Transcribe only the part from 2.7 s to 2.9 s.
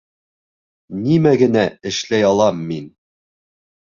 мин?